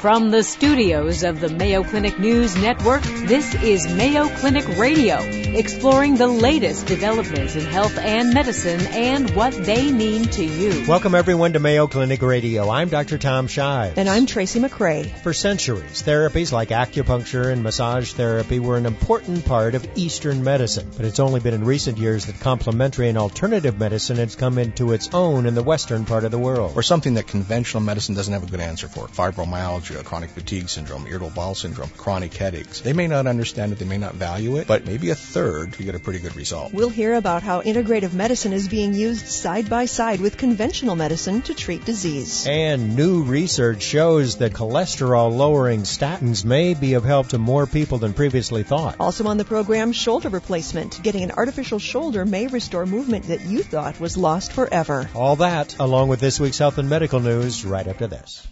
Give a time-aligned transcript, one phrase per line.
[0.00, 5.18] From the studios of the Mayo Clinic News Network, this is Mayo Clinic Radio,
[5.56, 10.84] exploring the latest developments in health and medicine and what they mean to you.
[10.86, 12.70] Welcome everyone to Mayo Clinic Radio.
[12.70, 13.18] I'm Dr.
[13.18, 13.98] Tom Shives.
[13.98, 15.10] And I'm Tracy McCray.
[15.22, 20.88] For centuries, therapies like acupuncture and massage therapy were an important part of Eastern medicine,
[20.96, 24.92] but it's only been in recent years that complementary and alternative medicine has come into
[24.92, 26.72] its own in the Western part of the world.
[26.76, 29.08] Or something that conventional medicine doesn't have a good answer for.
[29.08, 32.80] Fibromyalgia chronic fatigue syndrome, irritable bowel syndrome, chronic headaches.
[32.80, 35.84] They may not understand it, they may not value it, but maybe a third, you
[35.84, 36.72] get a pretty good result.
[36.72, 41.42] We'll hear about how integrative medicine is being used side by side with conventional medicine
[41.42, 42.46] to treat disease.
[42.46, 47.98] And new research shows that cholesterol lowering statins may be of help to more people
[47.98, 48.96] than previously thought.
[49.00, 51.02] Also on the program, shoulder replacement.
[51.02, 55.08] Getting an artificial shoulder may restore movement that you thought was lost forever.
[55.14, 58.46] All that, along with this week's health and medical news, right after this.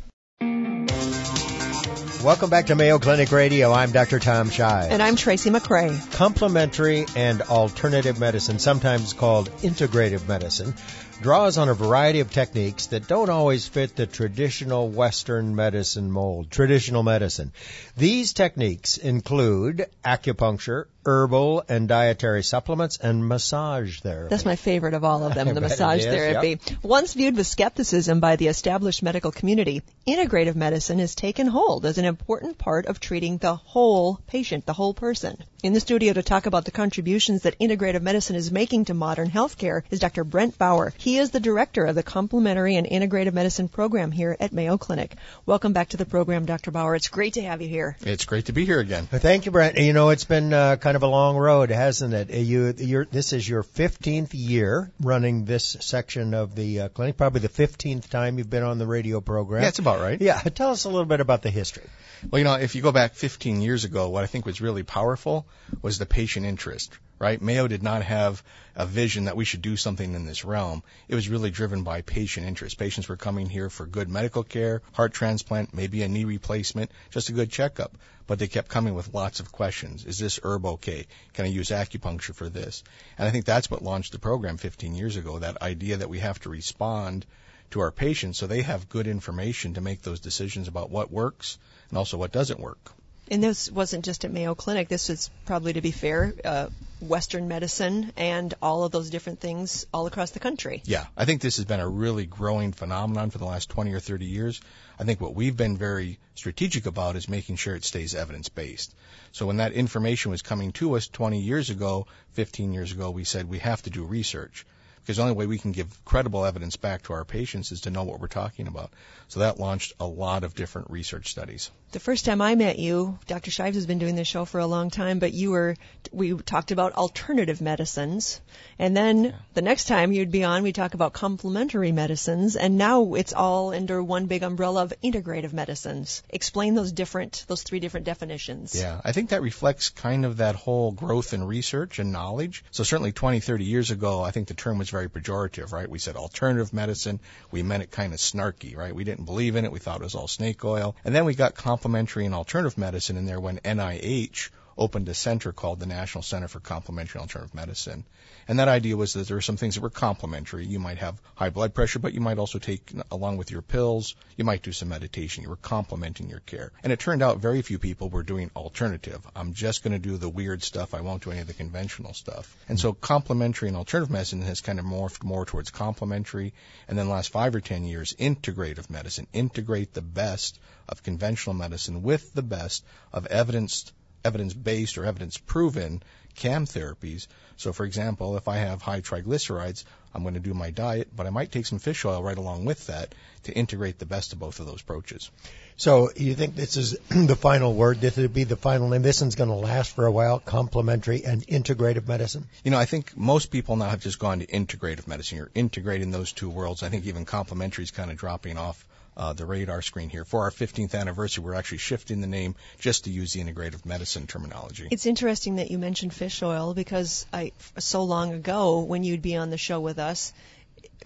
[2.25, 3.71] Welcome back to Mayo Clinic Radio.
[3.73, 4.19] I'm Dr.
[4.19, 4.89] Tom Shives.
[4.89, 6.13] And I'm Tracy McCray.
[6.15, 10.75] Complementary and alternative medicine, sometimes called integrative medicine,
[11.23, 16.51] draws on a variety of techniques that don't always fit the traditional Western medicine mold,
[16.51, 17.53] traditional medicine.
[17.97, 24.29] These techniques include acupuncture, herbal and dietary supplements, and massage therapy.
[24.29, 26.61] That's my favorite of all of them, the massage is, therapy.
[26.67, 26.85] Yep.
[26.85, 31.97] Once viewed with skepticism by the established medical community, integrative medicine has taken hold as
[31.97, 35.43] an important part of treating the whole patient, the whole person.
[35.61, 39.29] In the studio to talk about the contributions that integrative medicine is making to modern
[39.29, 40.23] healthcare is Dr.
[40.23, 40.93] Brent Bauer.
[40.99, 45.17] He is the director of the Complementary and Integrative Medicine program here at Mayo Clinic.
[45.47, 46.71] Welcome back to the program, Dr.
[46.71, 46.95] Bauer.
[46.95, 47.97] It's great to have you here.
[48.03, 49.07] It's great to be here again.
[49.07, 49.79] Thank you, Brent.
[49.79, 52.31] You know, it's been uh, kind of a long road, hasn't it?
[52.31, 57.49] You, this is your 15th year running this section of the uh, clinic, probably the
[57.49, 59.63] 15th time you've been on the radio program.
[59.63, 60.21] Yeah, that's about right.
[60.21, 61.85] Yeah, tell us a little bit about the history.
[62.31, 64.83] Well, you know, if you go back 15 years ago, what I think was really
[64.83, 65.47] powerful
[65.83, 67.41] was the patient interest, right?
[67.41, 68.43] Mayo did not have
[68.77, 70.83] a vision that we should do something in this realm.
[71.09, 72.79] It was really driven by patient interest.
[72.79, 77.29] Patients were coming here for good medical care, heart transplant, maybe a knee replacement, just
[77.29, 77.97] a good checkup.
[78.27, 80.05] But they kept coming with lots of questions.
[80.05, 81.07] Is this herb okay?
[81.33, 82.85] Can I use acupuncture for this?
[83.17, 86.19] And I think that's what launched the program 15 years ago, that idea that we
[86.19, 87.25] have to respond
[87.71, 91.59] to our patients so they have good information to make those decisions about what works
[91.89, 92.93] and also what doesn't work.
[93.31, 94.89] And this wasn't just at Mayo Clinic.
[94.89, 96.69] This is probably, to be fair, uh,
[97.01, 100.83] Western medicine and all of those different things all across the country.
[100.85, 104.01] Yeah, I think this has been a really growing phenomenon for the last 20 or
[104.01, 104.61] 30 years.
[104.99, 108.95] I think what we've been very strategic about is making sure it stays evidence based.
[109.33, 113.25] So when that information was coming to us 20 years ago, 15 years ago, we
[113.25, 114.67] said we have to do research
[115.01, 117.91] because the only way we can give credible evidence back to our patients is to
[117.91, 118.91] know what we're talking about.
[119.29, 121.71] So that launched a lot of different research studies.
[121.91, 123.51] The first time I met you, Dr.
[123.51, 125.75] Shives has been doing this show for a long time, but you were,
[126.13, 128.43] we talked about alternative medicines.
[128.79, 129.33] And then yeah.
[129.55, 132.57] the next time you'd be on, we talk about complementary medicines.
[132.57, 136.23] And now it's all under one big umbrella of integrative medicines.
[136.29, 138.79] Explain those different, those three different definitions.
[138.79, 142.65] Yeah, I think that reflects kind of that whole growth in research and knowledge.
[142.71, 145.89] So certainly 20, 30 years ago, I think the term was very pejorative, right?
[145.89, 147.21] We said alternative medicine.
[147.51, 148.95] We meant it kind of snarky, right?
[148.95, 149.73] We didn't believe in it.
[149.73, 150.97] We thought it was all snake oil.
[151.05, 155.53] And then we got complementary and alternative medicine in there when NIH opened a center
[155.53, 158.05] called the National Center for Complementary and Alternative Medicine.
[158.47, 160.65] And that idea was that there were some things that were complementary.
[160.65, 164.15] You might have high blood pressure, but you might also take along with your pills,
[164.37, 165.43] you might do some meditation.
[165.43, 166.73] You were complementing your care.
[166.83, 169.21] And it turned out very few people were doing alternative.
[169.37, 170.95] I'm just going to do the weird stuff.
[170.95, 172.57] I won't do any of the conventional stuff.
[172.69, 176.55] And so complementary and alternative medicine has kind of morphed more towards complementary.
[176.87, 179.27] And then the last five or ten years, integrative medicine.
[179.33, 180.59] Integrate the best
[180.89, 183.93] of conventional medicine with the best of evidence
[184.25, 186.03] evidence based or evidence proven
[186.39, 187.27] CAM therapies.
[187.57, 189.85] So, for example, if I have high triglycerides,
[190.15, 192.65] I'm going to do my diet, but I might take some fish oil right along
[192.65, 193.15] with that
[193.45, 195.31] to integrate the best of both of those approaches.
[195.77, 198.01] So, you think this is the final word?
[198.01, 199.03] This would be the final name.
[199.03, 200.39] This one's going to last for a while.
[200.39, 202.47] Complementary and integrative medicine.
[202.63, 205.39] You know, I think most people now have just gone to integrative medicine.
[205.39, 206.85] You're integrating those two worlds.
[206.85, 208.85] I think even complementary is kind of dropping off
[209.19, 210.25] uh, the radar screen here.
[210.25, 214.27] For our 15th anniversary, we're actually shifting the name just to use the integrative medicine
[214.27, 214.89] terminology.
[214.91, 219.37] It's interesting that you mentioned fish oil because I, so long ago when you'd be
[219.37, 220.33] on the show with us,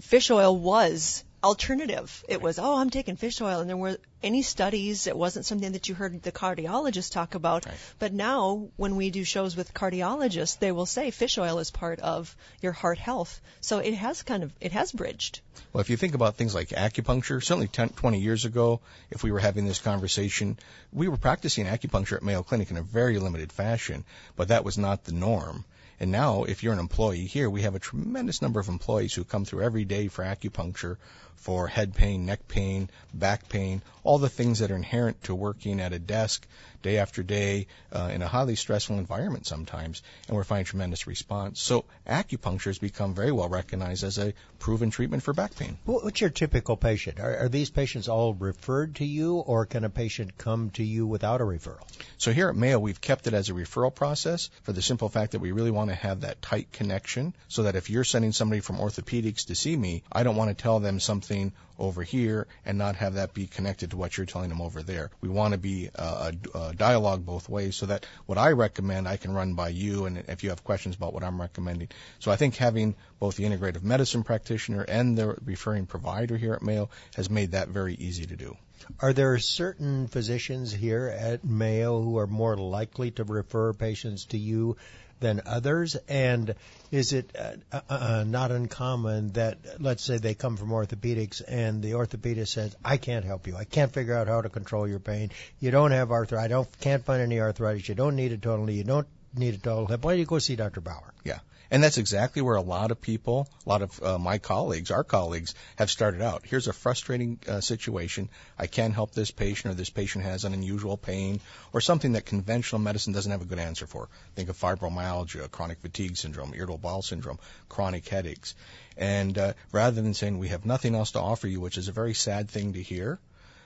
[0.01, 2.25] fish oil was alternative.
[2.29, 5.07] It was, oh, I'm taking fish oil, and there were any studies.
[5.07, 7.67] It wasn't something that you heard the cardiologist talk about.
[7.67, 7.75] Right.
[7.99, 12.01] But now, when we do shows with cardiologists, they will say fish oil is part
[12.01, 13.41] of your heart health.
[13.61, 15.41] So it has kind of it has bridged.
[15.73, 18.81] Well, if you think about things like acupuncture, certainly 10, 20 years ago,
[19.11, 20.59] if we were having this conversation,
[20.93, 24.05] we were practicing acupuncture at Mayo Clinic in a very limited fashion,
[24.37, 25.65] but that was not the norm.
[26.01, 29.25] And now, if you're an employee here, we have a tremendous number of employees who
[29.25, 30.97] come through every day for acupuncture
[31.37, 35.81] for head pain, neck pain, back pain, all the things that are inherent to working
[35.81, 36.47] at a desk
[36.83, 41.61] day after day uh, in a highly stressful environment sometimes, and we're finding tremendous response.
[41.61, 45.79] So acupuncture has become very well recognized as a proven treatment for back pain.
[45.85, 47.21] What's your typical patient?
[47.21, 51.07] Are, are these patients all referred to you, or can a patient come to you
[51.07, 51.83] without a referral?
[52.19, 55.33] So here at Mayo, we've kept it as a referral process for the simple fact
[55.33, 58.61] that we really want to have that tight connection so that if you're sending somebody
[58.61, 61.53] from orthopedics to see me, I don't want to tell them something
[61.83, 65.11] over here and not have that be connected to what you're telling them over there.
[65.21, 69.09] We want to be uh, a, a dialogue both ways so that what I recommend
[69.09, 71.89] I can run by you and if you have questions about what I'm recommending.
[72.21, 76.63] So I think having both the integrative medicine practitioner and the referring provider here at
[76.63, 78.57] Mayo has made that very easy to do.
[79.01, 84.39] Are there certain physicians here at Mayo who are more likely to refer patients to
[84.39, 84.77] you
[85.23, 85.97] than others?
[86.09, 86.55] And
[86.91, 91.83] is it uh, uh, uh, not uncommon that, let's say, they come from orthopedics and
[91.83, 93.57] the orthopedist says, "I can't help you.
[93.57, 95.31] I can't figure out how to control your pain.
[95.61, 96.45] You don't have arthritis.
[96.45, 97.89] I don't can't find any arthritis.
[97.89, 98.75] You don't need it totally.
[98.75, 100.05] You don't need a total hip.
[100.05, 100.83] Why don't you go see Dr.
[100.83, 101.39] Bauer?" Yeah.
[101.73, 105.05] And that's exactly where a lot of people, a lot of uh, my colleagues, our
[105.05, 106.43] colleagues, have started out.
[106.45, 108.29] Here's a frustrating uh, situation.
[108.59, 111.41] I can't help this patient, or this patient has an unusual pain,
[111.73, 114.11] or something that conventional medicine doesn't have a good answer for.
[114.37, 117.39] Think of fibromyalgia, chronic fatigue syndrome, irritable bowel syndrome,
[117.71, 118.55] chronic headaches.
[118.99, 121.93] And uh, rather than saying we have nothing else to offer you, which is a
[121.93, 123.19] very sad thing to hear,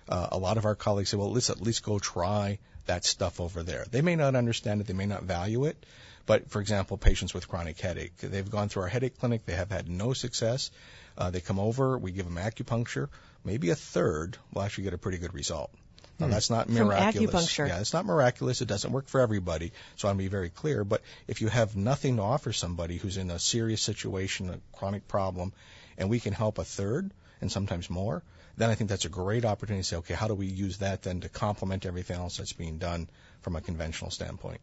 [0.09, 3.41] uh, a lot of our colleagues say, well, let's at least go try that stuff
[3.41, 3.85] over there.
[3.91, 5.85] They may not understand it, they may not value it,
[6.27, 9.71] but for example, patients with chronic headache, they've gone through our headache clinic, they have
[9.71, 10.71] had no success.
[11.17, 13.09] Uh, they come over, we give them acupuncture.
[13.45, 15.71] Maybe a third will actually get a pretty good result.
[16.19, 16.33] Now, Hmm.
[16.33, 17.31] that's not From miraculous.
[17.35, 17.69] acupuncture.
[17.69, 18.61] Yeah, it's not miraculous.
[18.61, 19.73] It doesn't work for everybody.
[19.97, 20.83] So I want to be very clear.
[20.85, 25.07] But if you have nothing to offer somebody who's in a serious situation, a chronic
[25.09, 25.53] problem,
[25.99, 28.23] and we can help a third and sometimes more,
[28.57, 31.03] then I think that's a great opportunity to say, okay, how do we use that
[31.03, 33.09] then to complement everything else that's being done
[33.47, 34.61] from a conventional standpoint?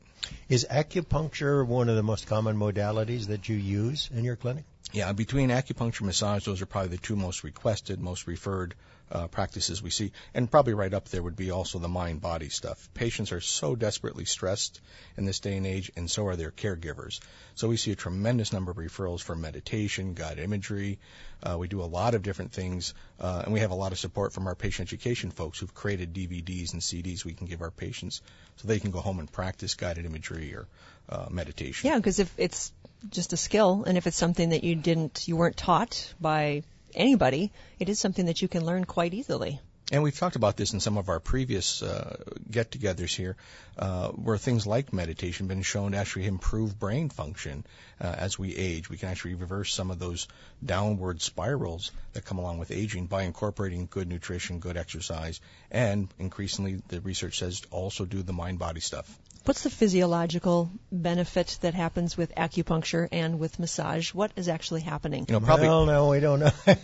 [0.50, 4.66] Is acupuncture one of the most common modalities that you use in your clinic?
[4.94, 8.76] Yeah, between acupuncture and massage, those are probably the two most requested, most referred
[9.12, 10.12] uh, practices we see.
[10.36, 12.90] And probably right up there would be also the mind body stuff.
[12.94, 14.82] Patients are so desperately stressed
[15.18, 17.22] in this day and age, and so are their caregivers.
[17.56, 21.00] So we see a tremendous number of referrals for meditation, guided imagery.
[21.42, 24.00] Uh, we do a lot of different things, uh, and we have a lot of
[24.00, 27.72] support from our patient education folks who've created DVDs and CDs we can give our
[27.72, 28.22] patients
[28.58, 30.68] so they can go home and practice guided imagery or
[31.10, 31.90] uh, meditation.
[31.90, 32.72] Yeah, because if it's
[33.10, 36.64] just a skill, and if it's something that you didn't, you weren't taught by
[36.96, 39.60] anybody, it is something that you can learn quite easily.
[39.92, 42.16] And we've talked about this in some of our previous uh,
[42.50, 43.36] get-togethers here,
[43.78, 47.66] uh, where things like meditation have been shown to actually improve brain function
[48.00, 48.90] uh, as we age.
[48.90, 50.30] We can actually reverse some of those
[50.66, 56.82] downward spirals that come along with aging by incorporating good nutrition, good exercise, and increasingly
[56.88, 59.20] the research says also do the mind-body stuff.
[59.46, 64.14] What's the physiological benefit that happens with acupuncture and with massage?
[64.14, 65.26] What is actually happening?
[65.28, 66.52] You know, probably well, no, we don't know.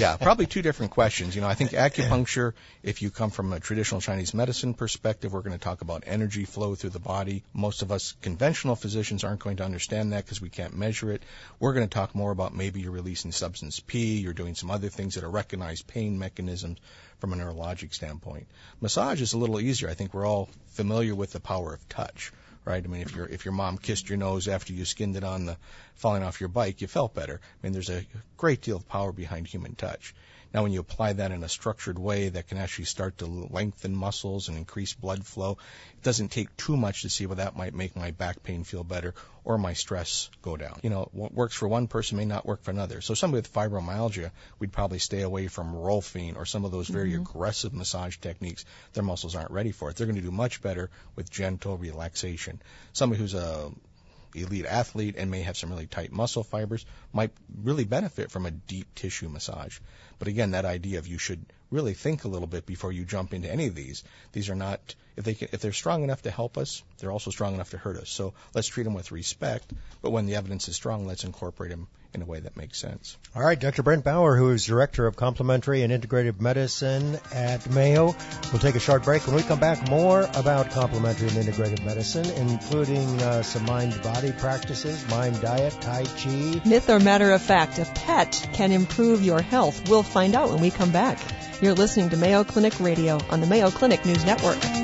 [0.00, 1.36] yeah, probably two different questions.
[1.36, 5.42] You know, I think acupuncture, if you come from a traditional Chinese medicine perspective, we're
[5.42, 7.44] going to talk about energy flow through the body.
[7.52, 11.22] Most of us conventional physicians aren't going to understand that because we can't measure it.
[11.60, 14.88] We're going to talk more about maybe you're releasing substance P, you're doing some other
[14.88, 16.80] things that are recognized pain mechanisms
[17.18, 18.46] from a neurologic standpoint.
[18.80, 19.88] Massage is a little easier.
[19.88, 22.32] I think we're all familiar with the power of touch
[22.64, 22.82] right?
[22.84, 25.46] I mean, if your if your mom kissed your nose after you skinned it on
[25.46, 25.56] the
[25.94, 27.40] falling off your bike, you felt better.
[27.42, 30.14] I mean, there's a great deal of power behind human touch.
[30.54, 33.94] Now, when you apply that in a structured way that can actually start to lengthen
[33.96, 35.58] muscles and increase blood flow,
[35.94, 38.84] it doesn't take too much to see well that might make my back pain feel
[38.84, 40.78] better or my stress go down.
[40.84, 43.00] You know, what works for one person may not work for another.
[43.00, 44.30] So somebody with fibromyalgia,
[44.60, 47.22] we'd probably stay away from Rolfing or some of those very Mm-hmm.
[47.22, 48.64] aggressive massage techniques.
[48.92, 49.96] Their muscles aren't ready for it.
[49.96, 52.62] They're going to do much better with gentle relaxation.
[52.92, 53.72] Somebody who's a
[54.34, 57.30] elite athlete and may have some really tight muscle fibers might
[57.62, 59.78] really benefit from a deep tissue massage.
[60.18, 63.34] But again, that idea of you should really think a little bit before you jump
[63.34, 64.04] into any of these.
[64.32, 67.30] These are not if they can, if they're strong enough to help us, they're also
[67.30, 68.10] strong enough to hurt us.
[68.10, 69.72] So let's treat them with respect.
[70.02, 73.16] But when the evidence is strong, let's incorporate them in a way that makes sense.
[73.34, 73.82] All right, Dr.
[73.82, 78.14] Brent Bauer, who is director of complementary and integrative medicine at Mayo,
[78.52, 79.26] we'll take a short break.
[79.26, 85.08] When we come back, more about complementary and integrative medicine, including uh, some mind-body practices,
[85.08, 86.60] mind diet, Tai Chi.
[86.64, 89.88] Myth or matter of fact, a pet can improve your health.
[89.88, 91.18] We'll find out when we come back.
[91.60, 94.83] You're listening to Mayo Clinic Radio on the Mayo Clinic News Network.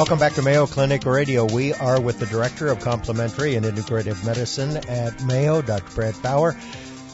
[0.00, 1.44] Welcome back to Mayo Clinic Radio.
[1.44, 5.94] We are with the Director of Complementary and Integrative Medicine at Mayo, Dr.
[5.94, 6.56] Brad Bauer.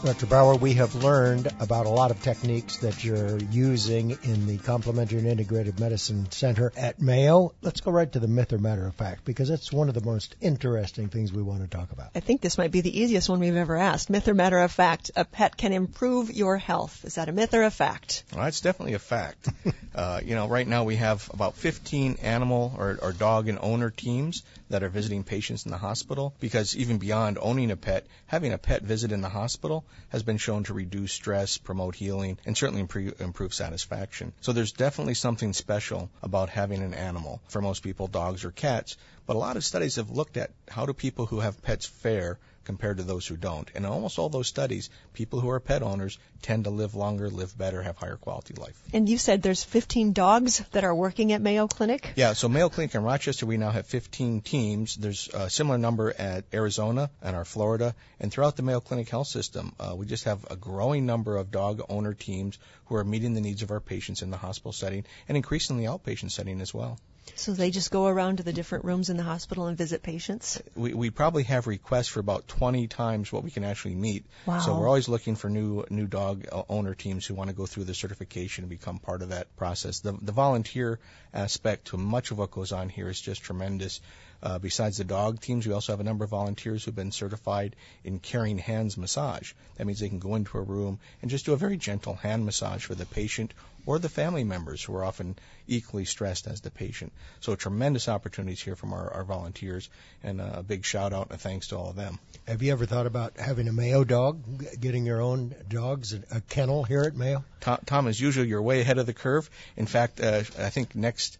[0.04, 0.26] Dr.
[0.26, 5.18] Bauer, we have learned about a lot of techniques that you're using in the Complementary
[5.18, 7.54] and Integrative Medicine Center at Mayo.
[7.62, 10.04] Let's go right to the myth or matter of fact, because that's one of the
[10.04, 12.10] most interesting things we want to talk about.
[12.14, 14.08] I think this might be the easiest one we've ever asked.
[14.08, 17.04] Myth or matter of fact, a pet can improve your health.
[17.04, 18.22] Is that a myth or a fact?
[18.34, 19.48] Well, it's definitely a fact.
[19.94, 23.90] uh, you know, right now we have about 15 animal or, or dog and owner
[23.90, 28.52] teams that are visiting patients in the hospital because even beyond owning a pet, having
[28.52, 32.56] a pet visit in the hospital has been shown to reduce stress, promote healing, and
[32.56, 34.32] certainly improve, improve satisfaction.
[34.40, 37.40] So there's definitely something special about having an animal.
[37.48, 38.96] For most people, dogs or cats,
[39.26, 42.38] but a lot of studies have looked at how do people who have pets fare
[42.66, 43.70] compared to those who don't.
[43.74, 47.30] And in almost all those studies, people who are pet owners tend to live longer,
[47.30, 48.78] live better, have higher quality life.
[48.92, 52.12] And you said there's 15 dogs that are working at Mayo Clinic?
[52.16, 54.96] Yeah, so Mayo Clinic in Rochester, we now have 15 teams.
[54.96, 57.94] There's a similar number at Arizona and our Florida.
[58.20, 61.50] And throughout the Mayo Clinic health system, uh, we just have a growing number of
[61.50, 65.04] dog owner teams who are meeting the needs of our patients in the hospital setting
[65.28, 66.98] and increasingly outpatient setting as well.
[67.34, 70.62] So they just go around to the different rooms in the hospital and visit patients?
[70.74, 74.24] We, we probably have requests for about 20 times what we can actually meet.
[74.46, 74.60] Wow.
[74.60, 77.66] So we're always looking for new new dog uh, owner teams who want to go
[77.66, 80.00] through the certification and become part of that process.
[80.00, 80.98] The, the volunteer
[81.34, 84.00] aspect to much of what goes on here is just tremendous.
[84.42, 87.74] Uh, besides the dog teams, we also have a number of volunteers who've been certified
[88.04, 89.52] in caring hands massage.
[89.76, 92.44] That means they can go into a room and just do a very gentle hand
[92.44, 93.54] massage for the patient
[93.86, 97.12] or the family members who are often equally stressed as the patient.
[97.40, 99.88] So tremendous opportunities here from our, our volunteers,
[100.22, 102.18] and a big shout out and thanks to all of them.
[102.46, 104.42] Have you ever thought about having a Mayo dog,
[104.80, 107.44] getting your own dogs, a kennel here at Mayo?
[107.60, 109.48] Tom, Tom as usual, you're way ahead of the curve.
[109.76, 111.38] In fact, uh, I think next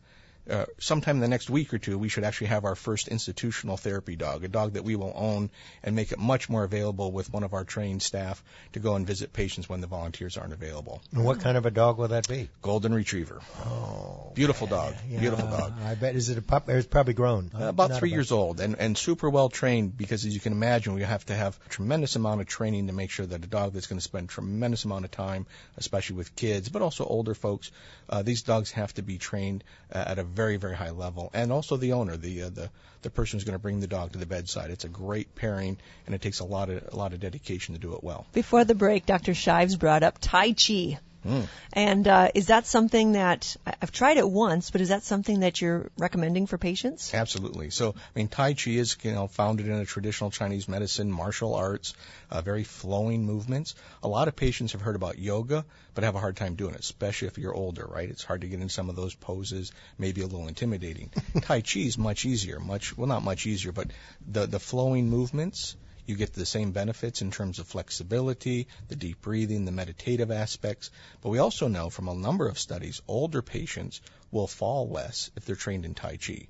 [0.51, 3.77] uh, sometime in the next week or two, we should actually have our first institutional
[3.77, 5.51] therapy dog, a dog that we will own
[5.83, 9.07] and make it much more available with one of our trained staff to go and
[9.07, 11.03] visit patients when the volunteers aren't available.
[11.13, 12.49] And what kind of a dog will that be?
[12.63, 13.41] Golden Retriever.
[13.65, 14.95] Oh, beautiful dog.
[15.09, 15.75] Yeah, beautiful dog.
[15.85, 16.15] I bet.
[16.15, 16.69] Is it a pup?
[16.69, 17.51] It's probably grown.
[17.55, 20.53] Uh, about Not three years old, and and super well trained because as you can
[20.53, 23.47] imagine, we have to have a tremendous amount of training to make sure that a
[23.47, 27.05] dog that's going to spend a tremendous amount of time, especially with kids, but also
[27.05, 27.71] older folks,
[28.09, 31.51] uh, these dogs have to be trained uh, at a very very high level, and
[31.51, 32.71] also the owner, the uh, the
[33.03, 34.71] the person who's going to bring the dog to the bedside.
[34.71, 37.81] It's a great pairing, and it takes a lot of a lot of dedication to
[37.81, 38.27] do it well.
[38.33, 39.35] Before the break, Dr.
[39.35, 40.99] Shives brought up Tai Chi.
[41.27, 41.47] Mm.
[41.73, 45.61] And uh, is that something that I've tried it once, but is that something that
[45.61, 47.13] you're recommending for patients?
[47.13, 47.71] Absolutely.
[47.71, 51.55] So, I mean, Tai Chi is you know founded in a traditional Chinese medicine, martial
[51.55, 51.95] arts,
[52.31, 53.75] uh, very flowing movements.
[54.03, 55.65] A lot of patients have heard about yoga,
[55.95, 58.09] but have a hard time doing it, especially if you're older, right?
[58.09, 61.11] It's hard to get in some of those poses, maybe a little intimidating.
[61.43, 63.91] tai Chi is much easier, much well, not much easier, but
[64.27, 65.77] the the flowing movements
[66.07, 70.91] you get the same benefits in terms of flexibility, the deep breathing, the meditative aspects.
[71.21, 75.45] But we also know from a number of studies, older patients will fall less if
[75.45, 76.49] they're trained in Tai Chi.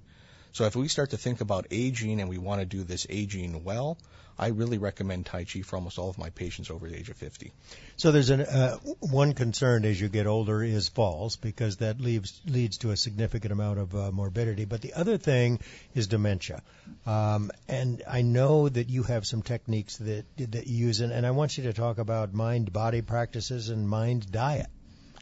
[0.52, 3.64] So if we start to think about aging and we want to do this aging
[3.64, 3.98] well,
[4.38, 7.16] I really recommend Tai Chi for almost all of my patients over the age of
[7.16, 7.52] 50.
[7.96, 12.40] So there's an, uh, one concern as you get older is falls because that leaves,
[12.46, 14.66] leads to a significant amount of uh, morbidity.
[14.66, 15.60] But the other thing
[15.94, 16.62] is dementia.
[17.06, 21.26] Um, and I know that you have some techniques that, that you use, and, and
[21.26, 24.66] I want you to talk about mind-body practices and mind diet.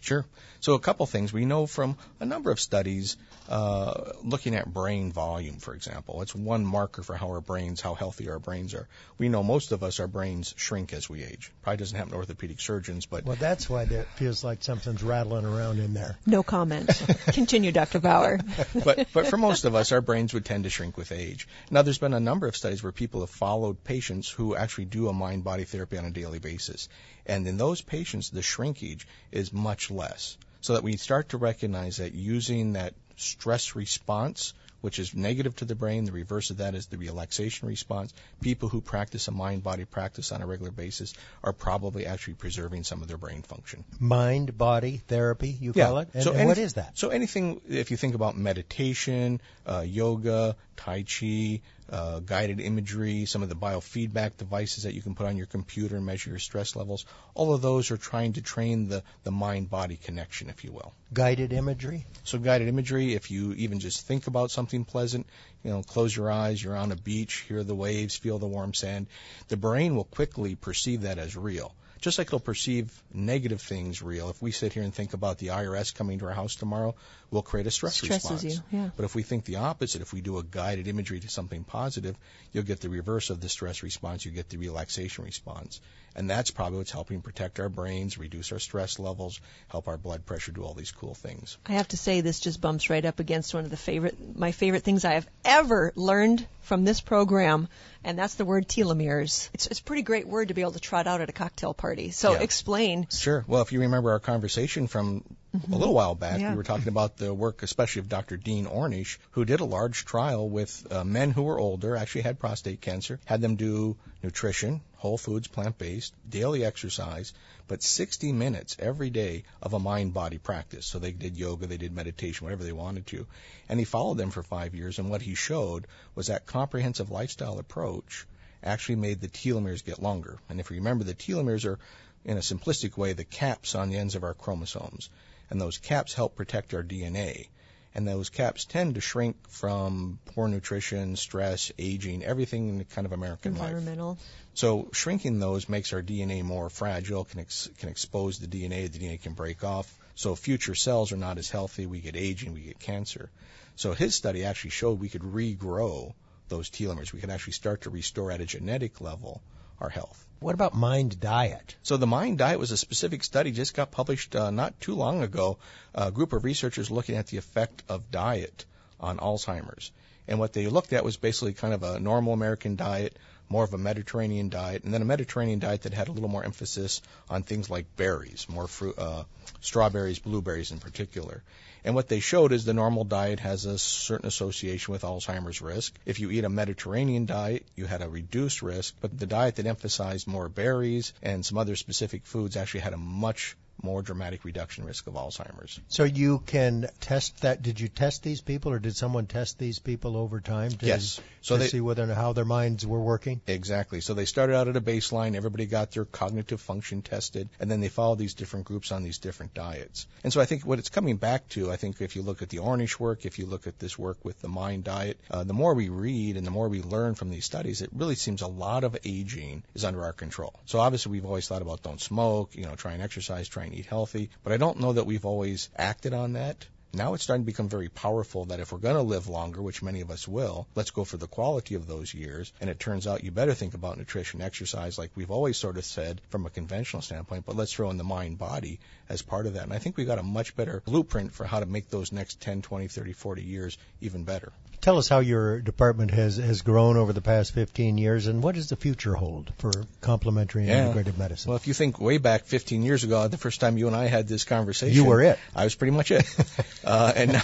[0.04, 0.26] Sure.
[0.60, 3.16] So a couple things we know from a number of studies
[3.48, 6.22] uh, looking at brain volume, for example.
[6.22, 8.88] It's one marker for how our brains, how healthy our brains are.
[9.18, 11.52] We know most of us, our brains shrink as we age.
[11.62, 15.44] Probably doesn't happen to orthopedic surgeons, but well, that's why it feels like something's rattling
[15.44, 16.18] around in there.
[16.26, 16.90] No comment.
[17.28, 18.00] Continue, Dr.
[18.00, 18.40] Bauer.
[18.84, 21.48] but but for most of us, our brains would tend to shrink with age.
[21.70, 25.08] Now, there's been a number of studies where people have followed patients who actually do
[25.08, 26.88] a mind-body therapy on a daily basis,
[27.26, 30.36] and in those patients, the shrinkage is much less.
[30.60, 34.54] So that we start to recognize that using that stress response
[34.84, 36.04] which is negative to the brain.
[36.04, 38.12] The reverse of that is the relaxation response.
[38.42, 42.84] People who practice a mind body practice on a regular basis are probably actually preserving
[42.84, 43.84] some of their brain function.
[43.98, 46.08] Mind body therapy, you call it?
[46.12, 46.98] And, so and any, what is that?
[46.98, 53.42] So anything, if you think about meditation, uh, yoga, Tai Chi, uh, guided imagery, some
[53.42, 56.74] of the biofeedback devices that you can put on your computer and measure your stress
[56.74, 57.04] levels.
[57.34, 60.92] All of those are trying to train the, the mind body connection, if you will.
[61.12, 62.06] Guided imagery?
[62.24, 65.26] So, guided imagery, if you even just think about something pleasant,
[65.62, 68.74] you know, close your eyes, you're on a beach, hear the waves, feel the warm
[68.74, 69.06] sand,
[69.48, 74.28] the brain will quickly perceive that as real just like it'll perceive negative things real.
[74.28, 76.94] If we sit here and think about the IRS coming to our house tomorrow,
[77.30, 78.62] we'll create a stress Stresses response.
[78.70, 78.90] You, yeah.
[78.94, 82.14] But if we think the opposite, if we do a guided imagery to something positive,
[82.52, 84.26] you'll get the reverse of the stress response.
[84.26, 85.80] You get the relaxation response.
[86.16, 90.24] And that's probably what's helping protect our brains, reduce our stress levels, help our blood
[90.26, 91.56] pressure, do all these cool things.
[91.66, 94.52] I have to say this just bumps right up against one of the favorite my
[94.52, 97.68] favorite things I have ever learned from this program,
[98.04, 99.50] and that's the word telomeres.
[99.52, 101.74] It's, it's a pretty great word to be able to trot out at a cocktail
[101.74, 101.93] party.
[102.10, 102.40] So Yeah.
[102.40, 103.06] explain.
[103.10, 103.44] Sure.
[103.46, 105.24] Well, if you remember our conversation from
[105.70, 106.50] a little while back, Yeah.
[106.50, 108.36] we were talking about the work, especially of Dr.
[108.36, 112.38] Dean Ornish, who did a large trial with uh, men who were older, actually had
[112.38, 117.32] prostate cancer, had them do nutrition, whole foods, plant based, daily exercise,
[117.68, 120.86] but 60 minutes every day of a mind body practice.
[120.86, 123.26] So they did yoga, they did meditation, whatever they wanted to.
[123.68, 127.58] And he followed them for five years, and what he showed was that comprehensive lifestyle
[127.58, 128.26] approach
[128.64, 130.38] actually made the telomeres get longer.
[130.48, 131.78] And if you remember, the telomeres are,
[132.24, 135.10] in a simplistic way, the caps on the ends of our chromosomes.
[135.50, 137.48] And those caps help protect our DNA.
[137.94, 143.06] And those caps tend to shrink from poor nutrition, stress, aging, everything in the kind
[143.06, 143.68] of American life.
[143.68, 144.18] Environmental.
[144.54, 148.90] So shrinking those makes our DNA more fragile, can ex- can expose the DNA.
[148.90, 149.92] The DNA can break off.
[150.16, 151.86] So future cells are not as healthy.
[151.86, 152.52] We get aging.
[152.52, 153.30] We get cancer.
[153.76, 156.14] So his study actually showed we could regrow
[156.48, 157.12] those telomeres.
[157.12, 159.42] We can actually start to restore at a genetic level
[159.80, 160.24] our health.
[160.40, 161.76] What about mind diet?
[161.82, 165.22] So the Mind Diet was a specific study just got published uh, not too long
[165.22, 165.58] ago.
[165.94, 168.66] A group of researchers looking at the effect of diet
[169.00, 169.90] on Alzheimer's.
[170.28, 173.74] And what they looked at was basically kind of a normal American diet, more of
[173.74, 177.42] a Mediterranean diet, and then a Mediterranean diet that had a little more emphasis on
[177.42, 179.24] things like berries, more fruit, uh,
[179.60, 181.42] strawberries, blueberries in particular.
[181.84, 185.94] And what they showed is the normal diet has a certain association with Alzheimer's risk.
[186.06, 189.66] If you eat a Mediterranean diet, you had a reduced risk, but the diet that
[189.66, 194.84] emphasized more berries and some other specific foods actually had a much more dramatic reduction
[194.84, 195.80] risk of Alzheimer's.
[195.88, 197.62] So you can test that.
[197.62, 201.20] Did you test these people, or did someone test these people over time to, Yes.
[201.42, 203.40] So to they- see whether or how their minds were working?
[203.46, 204.00] Exactly.
[204.00, 207.80] So they started out at a baseline, everybody got their cognitive function tested, and then
[207.80, 210.06] they followed these different groups on these different diets.
[210.22, 212.48] And so I think what it's coming back to, I think if you look at
[212.48, 215.52] the Ornish work, if you look at this work with the mind diet, uh, the
[215.52, 218.46] more we read and the more we learn from these studies, it really seems a
[218.46, 220.54] lot of aging is under our control.
[220.64, 223.74] So obviously we've always thought about don't smoke, you know, try and exercise, try and
[223.74, 226.66] eat healthy, but I don't know that we've always acted on that.
[226.94, 229.82] Now it's starting to become very powerful that if we're going to live longer, which
[229.82, 232.52] many of us will, let's go for the quality of those years.
[232.60, 235.84] And it turns out you better think about nutrition, exercise, like we've always sort of
[235.84, 239.54] said from a conventional standpoint, but let's throw in the mind body as part of
[239.54, 239.64] that.
[239.64, 242.40] And I think we've got a much better blueprint for how to make those next
[242.40, 244.52] 10, 20, 30, 40 years even better.
[244.84, 248.54] Tell us how your department has, has grown over the past 15 years, and what
[248.54, 250.92] does the future hold for complementary and Yeah.
[250.92, 251.48] integrative medicine?
[251.48, 254.08] Well, if you think way back 15 years ago, the first time you and I
[254.08, 255.38] had this conversation, You were it.
[255.56, 256.26] I was pretty much it,
[256.84, 257.42] uh, and,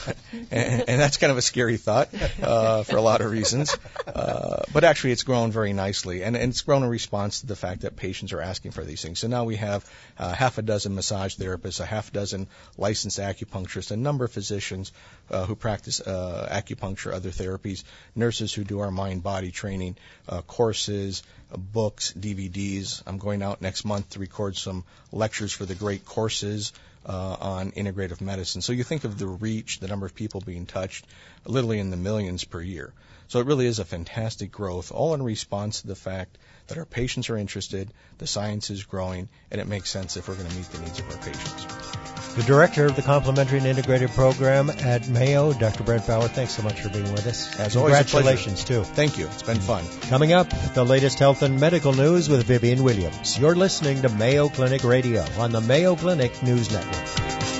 [0.50, 2.10] and and that's kind of a scary thought
[2.42, 3.74] uh, for a lot of reasons.
[4.06, 7.56] Uh, but actually, it's grown very nicely, and, and it's grown in response to the
[7.56, 9.18] fact that patients are asking for these things.
[9.18, 13.92] So now we have uh, half a dozen massage therapists, a half dozen licensed acupuncturists,
[13.92, 14.92] a number of physicians
[15.30, 19.96] uh, who practice uh, acupuncture, other therapies, nurses who do our mind-body training,
[20.28, 23.02] uh, courses, uh, books, DVDs.
[23.06, 26.72] I'm going out next month to record some lectures for the great courses
[27.06, 28.62] uh, on integrative medicine.
[28.62, 31.06] So you think of the reach, the number of people being touched,
[31.44, 32.92] literally in the millions per year.
[33.28, 36.84] So it really is a fantastic growth, all in response to the fact that our
[36.84, 40.56] patients are interested, the science is growing, and it makes sense if we're going to
[40.56, 41.99] meet the needs of our patients.
[42.36, 45.82] The director of the Complementary and Integrative Program at Mayo, Dr.
[45.82, 47.58] Brent Bauer, thanks so much for being with us.
[47.58, 47.96] As always.
[47.96, 48.84] Congratulations, too.
[48.84, 49.26] Thank you.
[49.26, 49.84] It's been fun.
[50.02, 53.38] Coming up, the latest health and medical news with Vivian Williams.
[53.38, 57.59] You're listening to Mayo Clinic Radio on the Mayo Clinic News Network.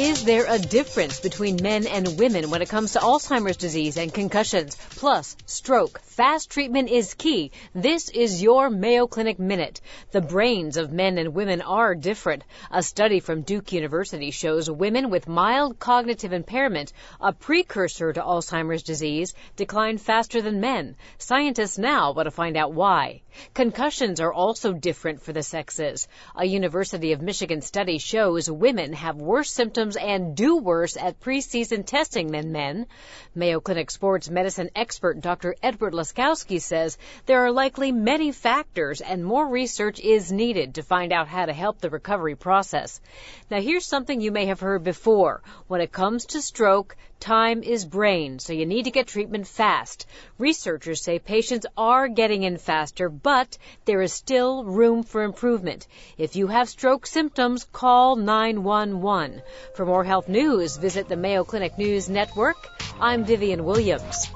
[0.00, 4.14] Is there a difference between men and women when it comes to Alzheimer's disease and
[4.14, 4.76] concussions?
[4.90, 6.00] Plus, stroke.
[6.02, 7.50] Fast treatment is key.
[7.74, 9.80] This is your Mayo Clinic Minute.
[10.12, 12.44] The brains of men and women are different.
[12.70, 18.84] A study from Duke University shows women with mild cognitive impairment, a precursor to Alzheimer's
[18.84, 20.94] disease, decline faster than men.
[21.18, 23.22] Scientists now want to find out why.
[23.52, 26.06] Concussions are also different for the sexes.
[26.36, 31.20] A University of Michigan study shows women have worse symptoms symptoms and do worse at
[31.20, 32.86] preseason testing than men.
[33.34, 35.54] Mayo Clinic sports medicine expert Dr.
[35.62, 41.12] Edward Laskowski says there are likely many factors and more research is needed to find
[41.12, 43.00] out how to help the recovery process.
[43.50, 45.42] Now here's something you may have heard before.
[45.68, 50.06] When it comes to stroke, Time is brain, so you need to get treatment fast.
[50.38, 55.88] Researchers say patients are getting in faster, but there is still room for improvement.
[56.16, 59.42] If you have stroke symptoms, call 911.
[59.74, 62.68] For more health news, visit the Mayo Clinic News Network.
[63.00, 64.28] I'm Vivian Williams.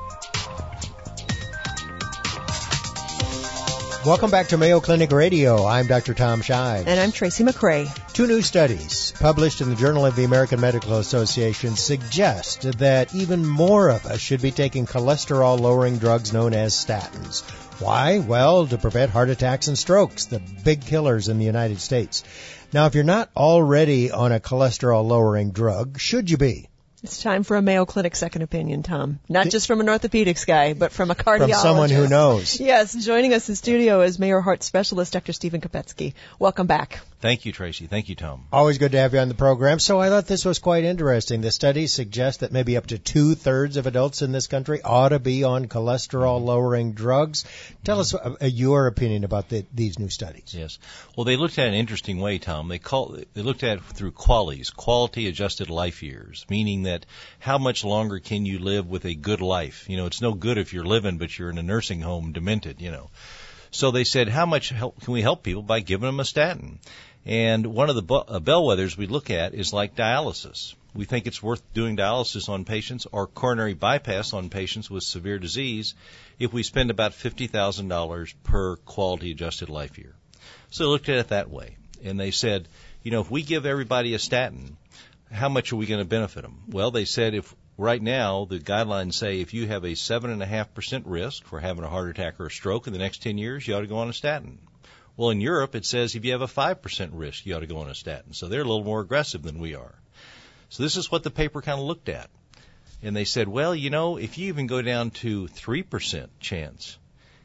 [4.05, 5.65] Welcome back to Mayo Clinic Radio.
[5.65, 6.13] I'm Dr.
[6.13, 6.89] Tom Shives.
[6.89, 7.89] And I'm Tracy McCray.
[8.13, 13.47] Two new studies published in the Journal of the American Medical Association suggest that even
[13.47, 17.49] more of us should be taking cholesterol lowering drugs known as statins.
[17.81, 18.19] Why?
[18.19, 22.25] Well, to prevent heart attacks and strokes, the big killers in the United States.
[22.73, 26.69] Now, if you're not already on a cholesterol lowering drug, should you be?
[27.03, 29.19] It's time for a Mayo Clinic second opinion, Tom.
[29.29, 31.51] Not just from an orthopedics guy, but from a cardiologist.
[31.51, 32.61] From someone who knows.
[32.61, 35.33] Yes, joining us in studio is Mayo Heart Specialist Dr.
[35.33, 36.15] Stephen Kopecky.
[36.39, 37.01] Welcome back.
[37.23, 37.87] Thank you, Tracy.
[37.87, 38.47] Thank you, Tom.
[38.53, 39.79] Always good to have you on the program.
[39.79, 41.41] So I thought this was quite interesting.
[41.41, 45.11] The studies suggest that maybe up to two thirds of adults in this country ought
[45.11, 47.45] to be on cholesterol lowering drugs.
[47.85, 50.53] Tell us uh, your opinion about the, these new studies.
[50.53, 50.81] Yes.
[51.17, 52.67] Well, they looked at an interesting way, Tom.
[52.67, 57.07] They call they looked at it through QALYs, quality adjusted life years, meaning that
[57.39, 59.89] how much longer can you live with a good life?
[59.89, 62.81] You know, it's no good if you're living but you're in a nursing home demented,
[62.81, 63.11] you know.
[63.75, 66.79] So they said, how much help can we help people by giving them a statin?
[67.25, 70.75] And one of the uh, bellwethers we look at is like dialysis.
[70.95, 75.39] We think it's worth doing dialysis on patients or coronary bypass on patients with severe
[75.39, 75.95] disease
[76.39, 80.15] if we spend about $50,000 per quality adjusted life year.
[80.71, 81.77] So they looked at it that way.
[82.05, 82.67] And they said,
[83.05, 84.77] you know, if we give everybody a statin,
[85.31, 86.65] how much are we going to benefit them?
[86.69, 91.45] Well, they said if right now the guidelines say if you have a 7.5% risk
[91.45, 93.81] for having a heart attack or a stroke in the next 10 years, you ought
[93.81, 94.59] to go on a statin.
[95.17, 97.79] Well, in Europe, it says if you have a 5% risk, you ought to go
[97.79, 98.33] on a statin.
[98.33, 99.95] So they're a little more aggressive than we are.
[100.71, 102.31] So this is what the paper kind of looked at.
[103.03, 106.97] And they said, well, you know, if you even go down to 3% chance,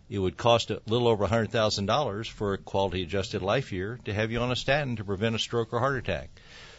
[0.09, 4.31] it would cost a little over $100,000 for a quality adjusted life year to have
[4.31, 6.29] you on a statin to prevent a stroke or heart attack.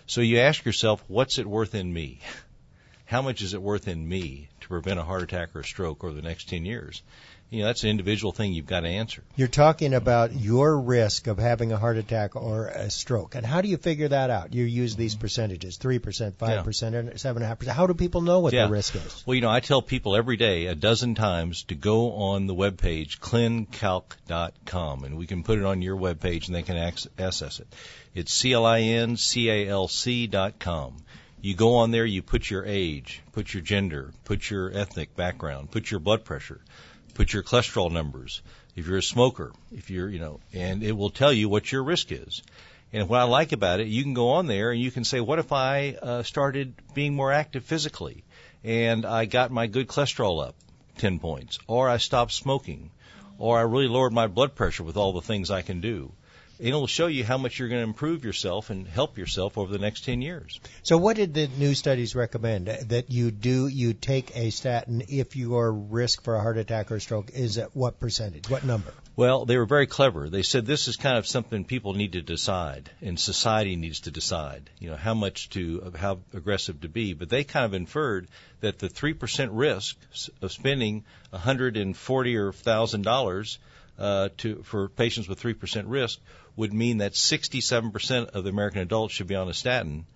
[0.07, 2.21] So you ask yourself, what's it worth in me?
[3.05, 6.05] How much is it worth in me to prevent a heart attack or a stroke
[6.05, 7.03] over the next 10 years?
[7.51, 9.23] You know, that's an individual thing you've got to answer.
[9.35, 13.35] You're talking about your risk of having a heart attack or a stroke.
[13.35, 14.53] And how do you figure that out?
[14.53, 16.01] You use these percentages, 3%,
[16.33, 16.63] 5%, yeah.
[16.63, 17.67] 7.5%.
[17.69, 18.67] How do people know what yeah.
[18.67, 19.23] the risk is?
[19.27, 22.55] Well, you know, I tell people every day, a dozen times, to go on the
[22.55, 26.77] web page, clincalc.com, and we can put it on your web page and they can
[26.77, 27.75] access it.
[28.15, 30.97] It's C-L-I-N-C-A-L-C dot com.
[31.41, 35.71] You go on there, you put your age, put your gender, put your ethnic background,
[35.71, 36.61] put your blood pressure
[37.19, 38.43] put your cholesterol numbers,
[38.77, 41.83] if you're a smoker, if you're, you know, and it will tell you what your
[41.83, 42.45] risk is.
[42.93, 45.19] And what I like about it, you can go on there and you can say,
[45.19, 48.23] what if I uh, started being more active physically
[48.63, 50.55] and I got my good cholesterol up
[50.99, 52.93] 10 points, or I stopped smoking,
[53.37, 56.13] or I really lowered my blood pressure with all the things I can do
[56.59, 59.79] it'll show you how much you're going to improve yourself and help yourself over the
[59.79, 60.61] next 10 years.
[60.83, 62.67] So what did the new studies recommend?
[62.67, 67.01] That you do, you take a statin if your risk for a heart attack or
[67.01, 68.49] stroke is at what percentage?
[68.49, 68.93] What number?
[69.17, 70.31] Well, they were very clever.
[70.31, 74.13] They said this is kind of something people need to decide and society needs to
[74.13, 77.15] decide, you know, how much to, how aggressive to be.
[77.15, 78.29] But they kind of inferred
[78.61, 79.97] that the 3% risk
[80.41, 83.59] of spending 140 or $1,000
[83.99, 86.21] uh, to, for patients with 3% risk
[86.59, 90.07] would mean that 67% of the American adults should be on a statin,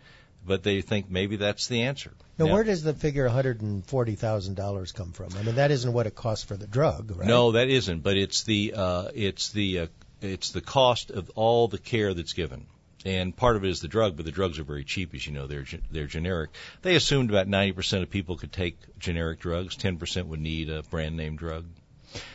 [0.44, 2.12] but they think maybe that's the answer.
[2.36, 5.28] Now, where does the figure $140,000 come from?
[5.38, 7.28] I mean, that isn't what it costs for the drug, right?
[7.28, 9.86] No, that isn't, but it's the uh, it's the uh,
[10.20, 12.66] it's the cost of all the care that's given.
[13.04, 15.32] And part of it is the drug, but the drugs are very cheap, as you
[15.32, 15.46] know.
[15.46, 16.50] They're they're generic.
[16.82, 19.76] They assumed about 90% of people could take generic drugs.
[19.76, 21.66] 10% would need a brand name drug.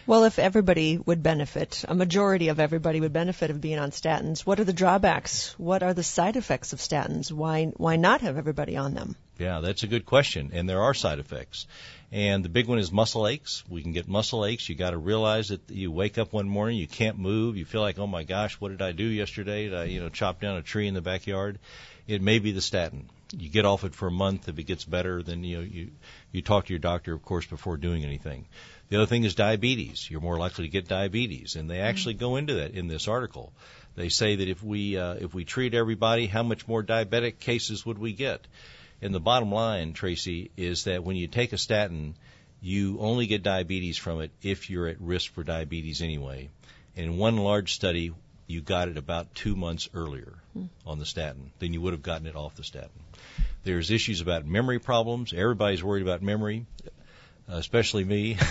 [0.06, 4.42] Well, if everybody would benefit, a majority of everybody would benefit of being on statins,
[4.42, 5.54] what are the drawbacks?
[5.58, 7.32] What are the side effects of statins?
[7.32, 9.16] Why why not have everybody on them?
[9.38, 11.68] Yeah, that's a good question, and there are side effects.
[12.12, 13.63] And the big one is muscle aches.
[13.70, 14.70] We can get muscle aches.
[14.70, 17.82] You got to realize that you wake up one morning, you can't move, you feel
[17.82, 19.66] like, oh my gosh, what did I do yesterday?
[19.66, 21.60] Did I, you know, chop down a tree in the backyard?
[22.08, 23.10] It may be the statin.
[23.38, 24.48] You get off it for a month.
[24.48, 25.90] If it gets better, then you know you
[26.32, 28.46] you talk to your doctor, of course, before doing anything.
[28.89, 30.10] The other thing is diabetes.
[30.10, 33.52] You're more likely to get diabetes, and they actually go into that in this article.
[33.95, 37.86] They say that if we uh, if we treat everybody, how much more diabetic cases
[37.86, 38.47] would we get?
[39.02, 42.15] And the bottom line, Tracy, is that when you take a statin,
[42.62, 46.50] you only get diabetes from it if you're at risk for diabetes anyway.
[46.95, 48.13] And in one large study,
[48.47, 50.69] you got it about two months earlier mm.
[50.86, 52.89] on the statin than you would have gotten it off the statin.
[53.63, 55.34] There's issues about memory problems.
[55.34, 56.65] Everybody's worried about memory,
[57.47, 58.38] especially me.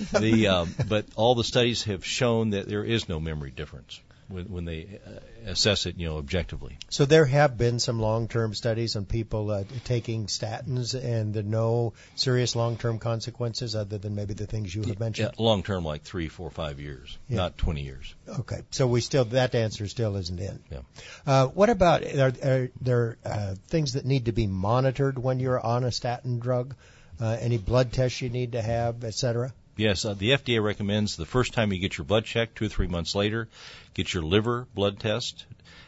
[0.18, 4.44] the um, but all the studies have shown that there is no memory difference when,
[4.46, 6.78] when they uh, assess it, you know, objectively.
[6.88, 11.94] So there have been some long-term studies on people uh, taking statins and the no
[12.14, 15.34] serious long-term consequences other than maybe the things you have mentioned.
[15.36, 17.36] Yeah, long-term, like three, four, five years, yeah.
[17.36, 18.14] not 20 years.
[18.28, 20.60] Okay, so we still that answer still isn't in.
[20.70, 20.78] Yeah.
[21.26, 25.60] Uh, what about are, are there uh, things that need to be monitored when you're
[25.60, 26.74] on a statin drug?
[27.20, 29.52] Uh, any blood tests you need to have, et cetera?
[29.80, 32.68] Yes, uh, the FDA recommends the first time you get your blood checked, two or
[32.68, 33.48] three months later,
[33.94, 35.46] get your liver blood test.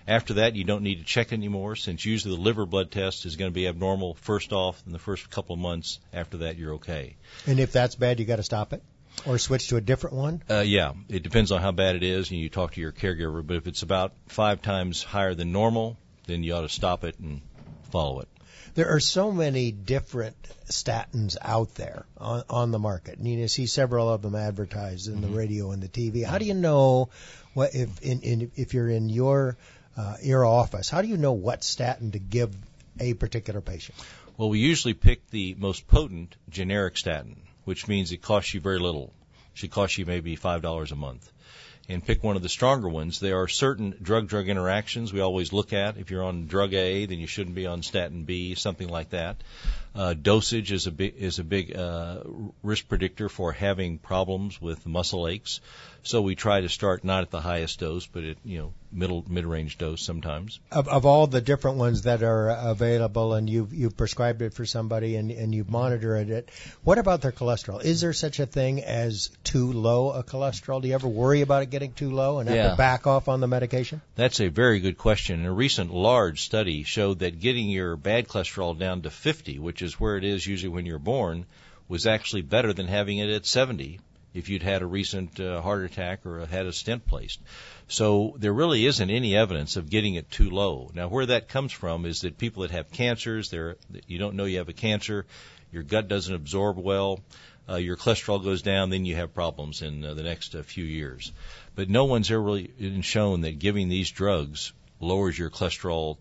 [0.08, 3.36] After that, you don't need to check anymore since usually the liver blood test is
[3.36, 6.00] going to be abnormal first off in the first couple of months.
[6.10, 7.16] After that, you're okay.
[7.46, 8.82] And if that's bad, you got to stop it?
[9.26, 10.42] Or switch to a different one?
[10.48, 13.46] Uh, yeah, it depends on how bad it is, and you talk to your caregiver.
[13.46, 17.18] But if it's about five times higher than normal, then you ought to stop it
[17.18, 17.42] and
[17.90, 18.28] follow it
[18.74, 23.18] there are so many different statins out there on, on the market.
[23.18, 25.32] And you see several of them advertised in mm-hmm.
[25.32, 26.24] the radio and the TV.
[26.24, 27.10] How do you know
[27.54, 29.56] what if in, in if you're in your
[29.96, 30.88] uh, your office?
[30.88, 32.54] How do you know what statin to give
[32.98, 33.98] a particular patient?
[34.38, 38.78] Well, we usually pick the most potent generic statin, which means it costs you very
[38.78, 39.12] little.
[39.52, 41.30] It should cost you maybe five dollars a month
[41.88, 43.20] and pick one of the stronger ones.
[43.20, 45.96] There are certain drug-drug interactions we always look at.
[45.98, 49.36] If you're on drug A, then you shouldn't be on statin B, something like that.
[49.94, 52.20] Uh, dosage is a big is a big uh,
[52.62, 55.60] risk predictor for having problems with muscle aches.
[56.04, 59.24] So we try to start not at the highest dose, but at you know middle
[59.28, 60.58] mid range dose sometimes.
[60.70, 64.66] Of, of all the different ones that are available, and you've you've prescribed it for
[64.66, 66.50] somebody, and and you've monitored it.
[66.82, 67.84] What about their cholesterol?
[67.84, 70.82] Is there such a thing as too low a cholesterol?
[70.82, 72.70] Do you ever worry about it getting too low and have yeah.
[72.70, 74.00] to back off on the medication?
[74.16, 75.44] That's a very good question.
[75.46, 80.00] A recent large study showed that getting your bad cholesterol down to 50, which is
[80.00, 81.46] where it is usually when you're born,
[81.88, 84.00] was actually better than having it at 70
[84.34, 87.40] if you'd had a recent uh, heart attack or had a stent placed.
[87.88, 90.90] So there really isn't any evidence of getting it too low.
[90.94, 94.44] Now, where that comes from is that people that have cancers, they're, you don't know
[94.44, 95.26] you have a cancer,
[95.70, 97.20] your gut doesn't absorb well,
[97.68, 100.84] uh, your cholesterol goes down, then you have problems in uh, the next uh, few
[100.84, 101.32] years.
[101.74, 106.16] But no one's ever really shown that giving these drugs lowers your cholesterol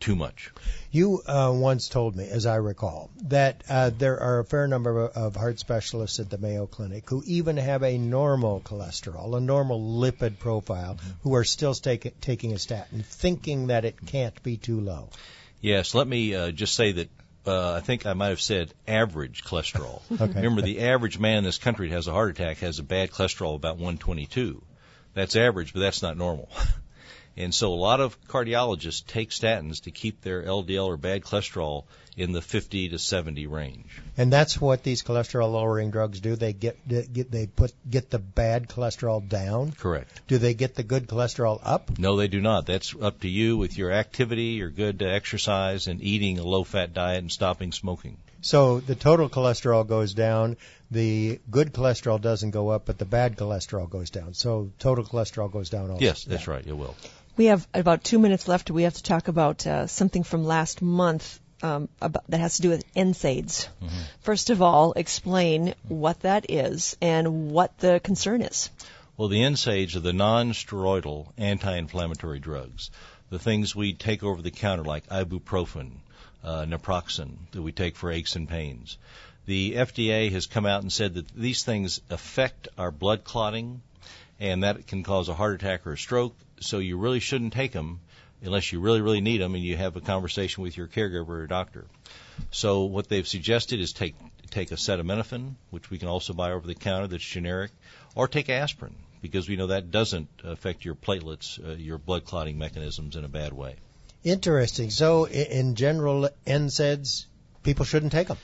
[0.00, 0.50] too much.
[0.90, 5.04] You uh, once told me, as I recall, that uh, there are a fair number
[5.04, 9.40] of, of, heart specialists at the Mayo Clinic who even have a normal cholesterol, a
[9.40, 11.10] normal lipid profile, mm-hmm.
[11.22, 15.10] who are still taking a statin, thinking that it can't be too low.
[15.60, 17.08] Yes, let me uh, just say that
[17.46, 20.02] uh, I think I might have said average cholesterol.
[20.12, 20.34] okay.
[20.34, 23.10] Remember, the average man in this country that has a heart attack has a bad
[23.10, 24.62] cholesterol about 122.
[25.14, 26.48] That's average, but that's not normal.
[27.36, 31.84] And so a lot of cardiologists take statins to keep their LDL or bad cholesterol
[32.16, 33.86] in the 50 to 70 range.
[34.16, 36.36] And that's what these cholesterol lowering drugs do.
[36.36, 39.72] They get, get they put get the bad cholesterol down.
[39.72, 40.20] Correct.
[40.26, 41.98] Do they get the good cholesterol up?
[41.98, 42.66] No, they do not.
[42.66, 47.18] That's up to you with your activity, your good exercise, and eating a low-fat diet
[47.18, 48.18] and stopping smoking.
[48.42, 50.56] So the total cholesterol goes down.
[50.90, 54.34] The good cholesterol doesn't go up, but the bad cholesterol goes down.
[54.34, 56.02] So total cholesterol goes down also.
[56.02, 56.66] Yes, that's right.
[56.66, 56.96] It will.
[57.40, 58.70] We have about two minutes left.
[58.70, 62.60] We have to talk about uh, something from last month um, about, that has to
[62.60, 63.66] do with NSAIDs.
[63.82, 64.00] Mm-hmm.
[64.20, 68.68] First of all, explain what that is and what the concern is.
[69.16, 72.90] Well, the NSAIDs are the non-steroidal anti-inflammatory drugs,
[73.30, 75.92] the things we take over the counter like ibuprofen,
[76.44, 78.98] uh, naproxen that we take for aches and pains.
[79.46, 83.80] The FDA has come out and said that these things affect our blood clotting,
[84.40, 87.72] and that can cause a heart attack or a stroke so you really shouldn't take
[87.72, 88.00] them
[88.42, 91.46] unless you really, really need them and you have a conversation with your caregiver or
[91.46, 91.86] doctor.
[92.50, 94.14] So what they've suggested is take
[94.50, 97.70] take acetaminophen, which we can also buy over the counter that's generic,
[98.16, 102.58] or take aspirin because we know that doesn't affect your platelets, uh, your blood clotting
[102.58, 103.76] mechanisms in a bad way.
[104.24, 104.90] Interesting.
[104.90, 107.26] So, in general, NSAIDs,
[107.62, 108.38] people shouldn't take them.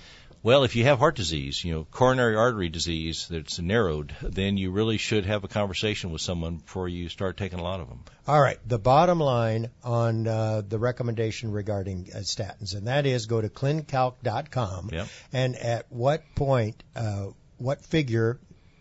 [0.47, 4.71] Well, if you have heart disease, you know, coronary artery disease that's narrowed, then you
[4.71, 8.05] really should have a conversation with someone before you start taking a lot of them.
[8.29, 8.57] All right.
[8.65, 13.49] The bottom line on uh, the recommendation regarding uh, statins, and that is go to
[13.49, 14.91] clincalc.com.
[14.93, 15.09] Yep.
[15.33, 18.39] And at what point, uh, what figure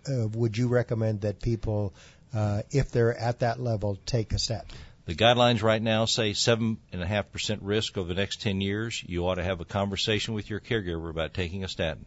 [0.08, 1.96] uh, would you recommend that people,
[2.32, 4.70] uh, if they're at that level, take a statin?
[5.06, 9.04] The guidelines right now say 7.5% risk over the next 10 years.
[9.06, 12.06] You ought to have a conversation with your caregiver about taking a statin.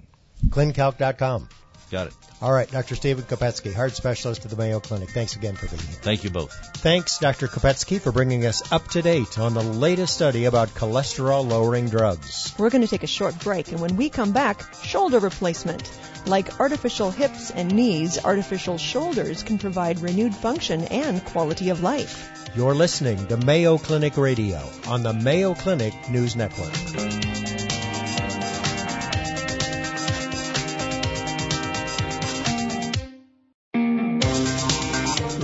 [0.49, 1.49] ClinCalc.com.
[1.91, 2.15] Got it.
[2.41, 2.95] All right, Dr.
[2.95, 5.11] Stephen Kopecky, heart specialist at the Mayo Clinic.
[5.11, 5.99] Thanks again for being here.
[6.03, 6.53] Thank you both.
[6.77, 7.49] Thanks, Dr.
[7.49, 12.55] Kopecky, for bringing us up to date on the latest study about cholesterol lowering drugs.
[12.59, 15.91] We're going to take a short break, and when we come back, shoulder replacement.
[16.27, 22.51] Like artificial hips and knees, artificial shoulders can provide renewed function and quality of life.
[22.55, 27.48] You're listening to Mayo Clinic Radio on the Mayo Clinic News Network.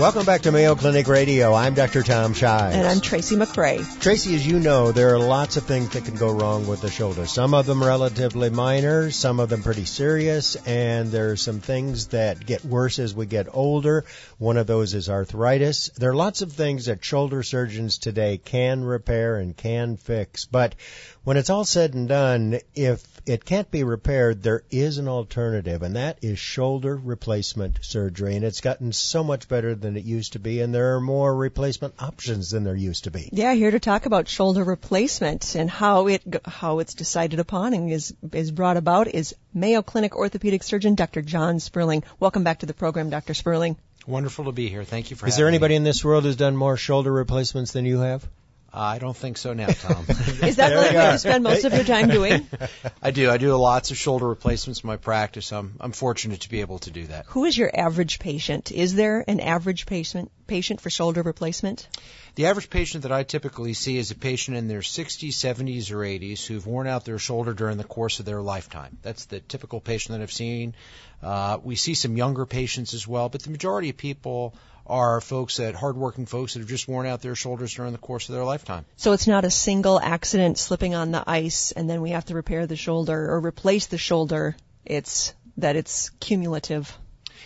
[0.05, 1.55] Welcome back to Mayo Clinic Radio.
[1.55, 2.03] I'm Dr.
[2.03, 2.77] Tom Shives.
[2.77, 4.03] And I'm Tracy McCray.
[4.03, 6.90] Tracy, as you know, there are lots of things that can go wrong with the
[6.90, 7.27] shoulder.
[7.27, 12.09] Some of them relatively minor, some of them pretty serious, and there are some things
[12.09, 14.05] that get worse as we get older.
[14.37, 15.88] One of those is arthritis.
[15.97, 20.75] There are lots of things that shoulder surgeons today can repair and can fix, but
[21.23, 25.82] when it's all said and done, if it can't be repaired, there is an alternative,
[25.82, 28.37] and that is shoulder replacement surgery.
[28.37, 31.34] And it's gotten so much better than it used to be, and there are more
[31.34, 33.28] replacement options than there used to be.
[33.32, 37.90] Yeah, here to talk about shoulder replacement and how it how it's decided upon and
[37.90, 41.22] is is brought about is Mayo Clinic orthopedic surgeon Dr.
[41.22, 42.04] John Sperling.
[42.20, 43.34] Welcome back to the program, Dr.
[43.34, 43.76] Sperling.
[44.06, 44.84] Wonderful to be here.
[44.84, 45.20] Thank you for.
[45.20, 45.32] Having me.
[45.32, 45.76] Is there anybody me.
[45.76, 48.28] in this world who's done more shoulder replacements than you have?
[48.76, 50.04] I don't think so now, Tom.
[50.42, 52.48] Is that what you spend most of your time doing?
[53.02, 53.30] I do.
[53.30, 55.52] I do lots of shoulder replacements in my practice.
[55.52, 57.26] I'm I'm fortunate to be able to do that.
[57.28, 58.72] Who is your average patient?
[58.72, 61.88] Is there an average patient patient for shoulder replacement?
[62.34, 65.98] The average patient that I typically see is a patient in their 60s, 70s, or
[65.98, 68.98] 80s who've worn out their shoulder during the course of their lifetime.
[69.02, 70.74] That's the typical patient that I've seen.
[71.22, 74.54] Uh, we see some younger patients as well, but the majority of people
[74.87, 78.29] are folks that hardworking folks that have just worn out their shoulders during the course
[78.29, 78.85] of their lifetime.
[78.97, 82.35] So it's not a single accident slipping on the ice and then we have to
[82.35, 84.57] repair the shoulder or replace the shoulder.
[84.85, 86.94] It's that it's cumulative.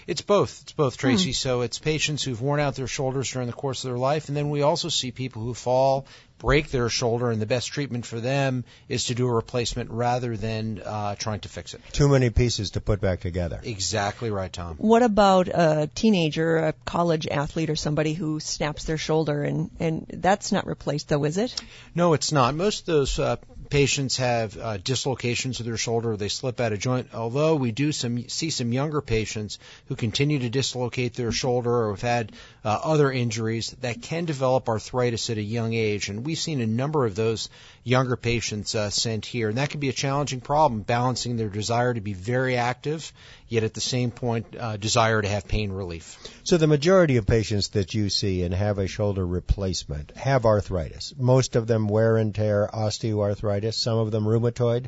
[0.08, 0.62] It's both.
[0.62, 1.30] It's both, Tracy.
[1.30, 1.34] Hmm.
[1.34, 4.36] So it's patients who've worn out their shoulders during the course of their life, and
[4.36, 6.06] then we also see people who fall,
[6.38, 10.34] break their shoulder, and the best treatment for them is to do a replacement rather
[10.34, 11.82] than uh, trying to fix it.
[11.92, 13.60] Too many pieces to put back together.
[13.62, 14.76] Exactly right, Tom.
[14.78, 20.06] What about a teenager, a college athlete, or somebody who snaps their shoulder, and and
[20.08, 21.54] that's not replaced though, is it?
[21.94, 22.54] No, it's not.
[22.54, 23.36] Most of those uh,
[23.70, 27.08] patients have uh, dislocations of their shoulder, they slip out of joint.
[27.14, 31.90] Although we do some see some younger patients who continue to dislocate their shoulder or
[31.90, 32.32] have had
[32.64, 36.66] uh, other injuries that can develop arthritis at a young age, and we've seen a
[36.66, 37.48] number of those
[37.84, 41.94] younger patients uh, sent here, and that can be a challenging problem balancing their desire
[41.94, 43.12] to be very active,
[43.48, 46.18] yet at the same point uh, desire to have pain relief.
[46.44, 51.14] So the majority of patients that you see and have a shoulder replacement have arthritis.
[51.16, 54.86] Most of them wear and tear osteoarthritis, some of them rheumatoid.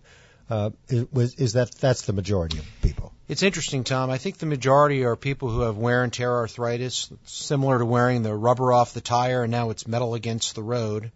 [0.49, 3.13] Uh, is, is that that's the majority of people?
[3.29, 4.11] It's interesting, Tom.
[4.11, 8.23] I think the majority are people who have wear and tear arthritis, similar to wearing
[8.23, 11.13] the rubber off the tire and now it's metal against the road.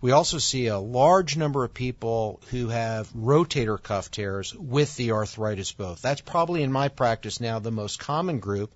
[0.00, 5.10] We also see a large number of people who have rotator cuff tears with the
[5.10, 6.00] arthritis both.
[6.00, 8.72] That's probably in my practice now the most common group.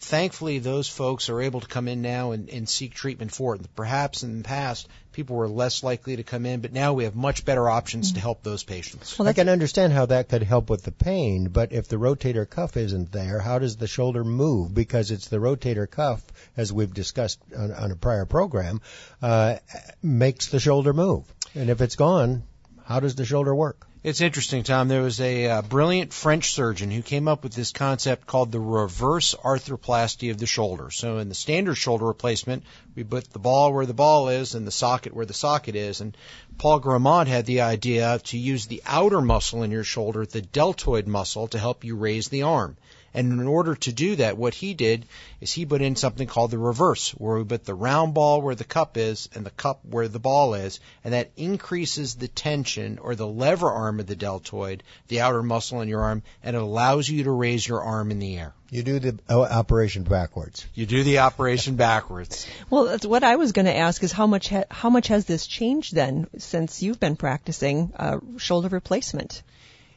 [0.00, 3.62] Thankfully, those folks are able to come in now and, and seek treatment for it.
[3.74, 7.16] Perhaps in the past, people were less likely to come in, but now we have
[7.16, 9.18] much better options to help those patients.
[9.18, 12.48] Well, I can understand how that could help with the pain, but if the rotator
[12.48, 14.72] cuff isn't there, how does the shoulder move?
[14.72, 16.22] Because it's the rotator cuff,
[16.56, 18.80] as we've discussed on, on a prior program,
[19.20, 19.56] uh,
[20.00, 21.24] makes the shoulder move.
[21.56, 22.44] And if it's gone,
[22.84, 23.87] how does the shoulder work?
[24.04, 24.86] It's interesting, Tom.
[24.86, 28.60] There was a uh, brilliant French surgeon who came up with this concept called the
[28.60, 30.92] reverse arthroplasty of the shoulder.
[30.92, 32.62] So in the standard shoulder replacement,
[32.94, 36.00] we put the ball where the ball is and the socket where the socket is.
[36.00, 36.16] And
[36.58, 41.08] Paul Grammont had the idea to use the outer muscle in your shoulder, the deltoid
[41.08, 42.76] muscle, to help you raise the arm.
[43.14, 45.06] And in order to do that, what he did
[45.40, 48.54] is he put in something called the reverse, where we put the round ball where
[48.54, 52.98] the cup is and the cup where the ball is, and that increases the tension
[52.98, 56.62] or the lever arm of the deltoid, the outer muscle in your arm, and it
[56.62, 58.52] allows you to raise your arm in the air.
[58.70, 60.66] You do the uh, operation backwards.
[60.74, 62.46] You do the operation backwards.
[62.70, 65.24] well, that's what I was going to ask is how much ha- how much has
[65.24, 69.42] this changed then since you've been practicing uh, shoulder replacement?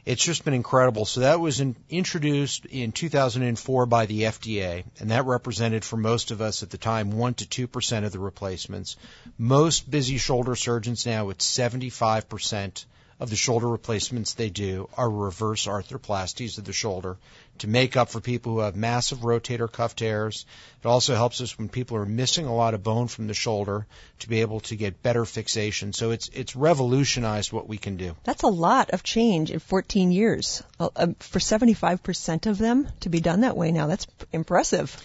[0.04, 1.04] It's just been incredible.
[1.04, 6.32] So that was in, introduced in 2004 by the FDA, and that represented for most
[6.32, 8.96] of us at the time one to two percent of the replacements.
[9.38, 12.84] Most busy shoulder surgeons now, it's 75 percent
[13.20, 17.16] of the shoulder replacements they do are reverse arthroplasties of the shoulder
[17.62, 20.46] to make up for people who have massive rotator cuff tears.
[20.82, 23.86] It also helps us when people are missing a lot of bone from the shoulder
[24.18, 25.92] to be able to get better fixation.
[25.92, 28.16] So it's it's revolutionized what we can do.
[28.24, 30.62] That's a lot of change in 14 years.
[30.80, 35.00] Uh, um, for 75% of them to be done that way now, that's impressive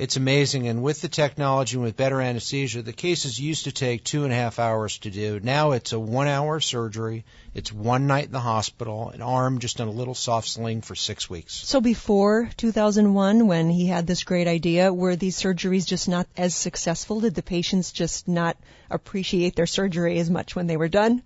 [0.00, 0.66] it's amazing.
[0.66, 4.32] And with the technology and with better anesthesia, the cases used to take two and
[4.32, 5.40] a half hours to do.
[5.40, 7.26] Now it's a one hour surgery.
[7.52, 10.94] It's one night in the hospital, an arm just in a little soft sling for
[10.94, 11.52] six weeks.
[11.52, 16.54] So before 2001, when he had this great idea, were these surgeries just not as
[16.54, 17.20] successful?
[17.20, 18.56] Did the patients just not
[18.88, 21.22] appreciate their surgery as much when they were done?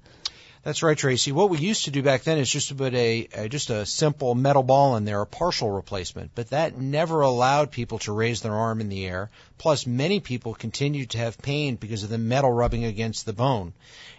[0.64, 1.30] That's right, Tracy.
[1.30, 3.84] What we used to do back then is just to put a, a, just a
[3.84, 6.30] simple metal ball in there, a partial replacement.
[6.34, 9.30] But that never allowed people to raise their arm in the air.
[9.58, 13.74] Plus, many people continued to have pain because of the metal rubbing against the bone.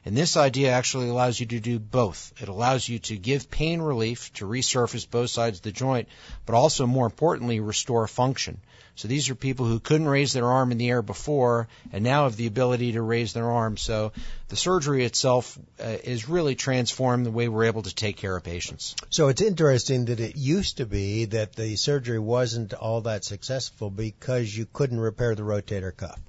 [0.06, 2.32] And this idea actually allows you to do both.
[2.40, 6.08] It allows you to give pain relief to resurface both sides of the joint,
[6.46, 8.62] but also more importantly, restore function.
[8.96, 12.24] So these are people who couldn't raise their arm in the air before and now
[12.24, 13.76] have the ability to raise their arm.
[13.78, 14.14] So
[14.48, 18.44] the surgery itself uh, is really transformed the way we're able to take care of
[18.44, 18.96] patients.
[19.10, 23.90] So it's interesting that it used to be that the surgery wasn't all that successful
[23.90, 26.20] because you couldn't repair the rotator cuff.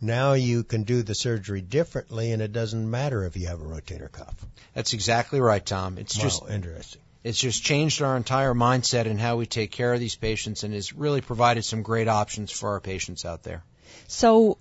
[0.00, 3.64] Now you can do the surgery differently and it doesn't matter if you have a
[3.64, 4.34] rotator cuff.
[4.74, 5.98] That's exactly right, Tom.
[5.98, 7.00] It's wow, just interesting.
[7.24, 10.74] It's just changed our entire mindset and how we take care of these patients and
[10.74, 13.64] has really provided some great options for our patients out there.
[14.06, 14.58] So,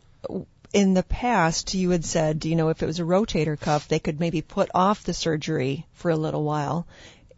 [0.72, 3.99] in the past, you had said, you know, if it was a rotator cuff, they
[3.99, 6.88] could maybe put off the surgery for a little while.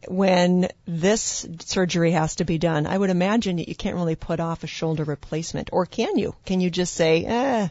[0.08, 4.40] When this surgery has to be done, I would imagine that you can't really put
[4.40, 6.36] off a shoulder replacement, or can you?
[6.46, 7.68] Can you just say, eh,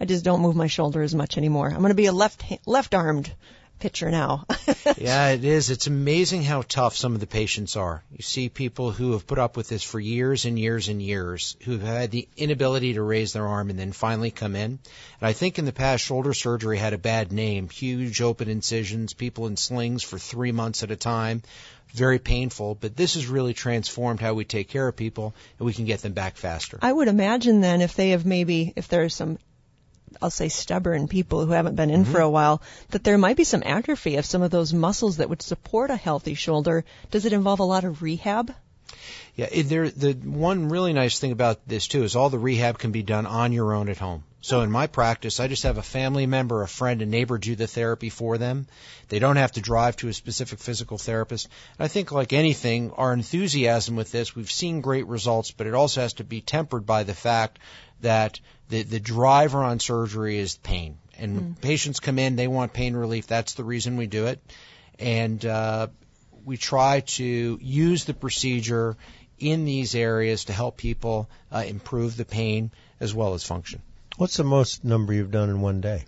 [0.00, 1.68] I just don't move my shoulder as much anymore.
[1.68, 3.30] I'm going to be a left left armed
[3.78, 4.44] picture now.
[4.96, 5.70] yeah, it is.
[5.70, 8.02] It's amazing how tough some of the patients are.
[8.10, 11.56] You see people who have put up with this for years and years and years,
[11.64, 14.78] who have had the inability to raise their arm and then finally come in.
[15.20, 17.68] And I think in the past, shoulder surgery had a bad name.
[17.68, 21.42] Huge open incisions, people in slings for three months at a time.
[21.94, 25.72] Very painful, but this has really transformed how we take care of people and we
[25.72, 26.78] can get them back faster.
[26.82, 29.38] I would imagine then if they have maybe, if there's some
[30.20, 32.12] I'll say stubborn people who haven't been in mm-hmm.
[32.12, 35.28] for a while, that there might be some atrophy of some of those muscles that
[35.28, 36.84] would support a healthy shoulder.
[37.10, 38.54] Does it involve a lot of rehab?
[39.34, 42.92] Yeah, there, the one really nice thing about this too is all the rehab can
[42.92, 44.24] be done on your own at home.
[44.46, 47.56] So in my practice, I just have a family member, a friend, a neighbor do
[47.56, 48.68] the therapy for them.
[49.08, 51.48] They don't have to drive to a specific physical therapist.
[51.76, 55.74] And I think like anything, our enthusiasm with this, we've seen great results, but it
[55.74, 57.58] also has to be tempered by the fact
[58.02, 58.38] that
[58.68, 60.98] the, the driver on surgery is pain.
[61.18, 61.60] And mm.
[61.60, 63.26] patients come in, they want pain relief.
[63.26, 64.40] That's the reason we do it.
[65.00, 65.88] And uh,
[66.44, 68.96] we try to use the procedure
[69.40, 72.70] in these areas to help people uh, improve the pain
[73.00, 73.82] as well as function.
[74.16, 76.04] What's the most number you've done in one day?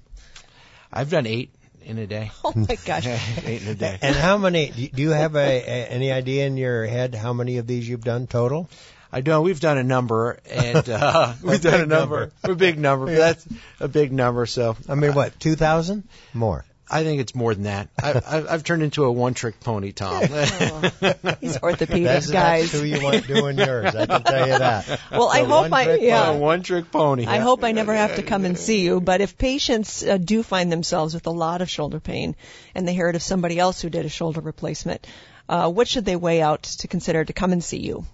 [0.90, 1.50] I've done eight
[1.84, 2.30] in a day.
[2.42, 3.06] Oh my gosh,
[3.44, 3.98] eight in a day.
[4.00, 4.70] And how many?
[4.70, 8.04] Do you have a, a, any idea in your head how many of these you've
[8.04, 8.68] done total?
[9.12, 12.32] I know we've done a number, and uh, we've done a number, number.
[12.44, 13.11] a big number.
[13.11, 13.18] yeah.
[13.18, 13.46] That's
[13.80, 14.46] a big number.
[14.46, 16.64] So I mean, what two thousand more?
[16.91, 17.89] I think it's more than that.
[18.03, 20.22] I, I've turned into a one-trick pony, Tom.
[21.41, 22.72] He's orthopedic, that's, guys.
[22.72, 23.95] That's who you want doing yours.
[23.95, 25.01] I can tell you that.
[25.11, 27.26] Well, I hope I yeah one-trick pony.
[27.26, 29.01] I hope I never have to come and see you.
[29.01, 32.36] But if patients uh, do find themselves with a lot of shoulder pain,
[32.74, 35.07] and they heard of somebody else who did a shoulder replacement,
[35.49, 38.05] uh, what should they weigh out to consider to come and see you?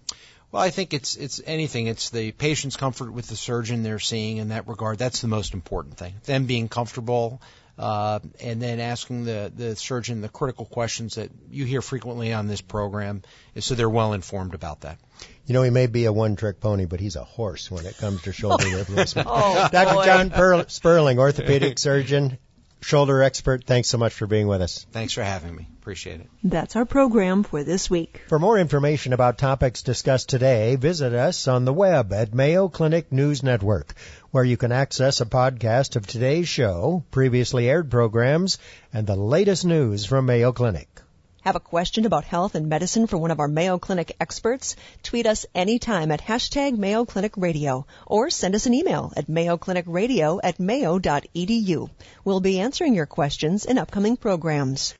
[0.55, 1.89] Well, I think it's it's anything.
[1.89, 4.99] It's the patient's comfort with the surgeon they're seeing in that regard.
[4.99, 6.15] That's the most important thing.
[6.27, 7.43] Them being comfortable,
[7.79, 12.47] uh, and then asking the the surgeon the critical questions that you hear frequently on
[12.47, 13.23] this program,
[13.59, 14.99] so they're well informed about that.
[15.47, 18.23] You know, he may be a one-trick pony, but he's a horse when it comes
[18.23, 19.29] to shoulder replacement.
[19.31, 20.05] oh, Dr.
[20.05, 22.39] John per- Sperling, orthopedic surgeon,
[22.85, 24.87] shoulder expert, thanks so much for being with us.
[24.93, 25.67] Thanks for having me.
[25.81, 26.29] Appreciate it.
[26.43, 28.23] That's our program for this week.
[28.29, 33.11] For more information about topics discussed today, visit us on the web at Mayo Clinic
[33.11, 33.95] News Network,
[34.31, 38.59] where you can access a podcast of today's show, previously aired programs,
[38.93, 41.01] and the latest news from Mayo Clinic.
[41.45, 44.77] Have a question about health and medicine for one of our Mayo Clinic experts?
[45.03, 50.41] Tweet us anytime at hashtag Mayo Clinic Radio or send us an email at mayoclinicradio
[50.43, 51.91] at mayo.edu.
[52.25, 54.95] We'll be answering your questions in upcoming programs.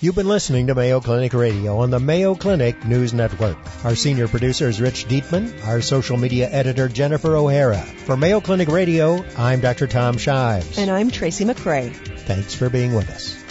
[0.00, 3.58] You've been listening to Mayo Clinic Radio on the Mayo Clinic News Network.
[3.84, 7.82] Our senior producer is Rich Dietman, our social media editor Jennifer O'Hara.
[8.06, 9.86] For Mayo Clinic Radio, I'm Dr.
[9.86, 10.78] Tom Shives.
[10.78, 11.94] And I'm Tracy McCray.
[12.20, 13.39] Thanks for being with us.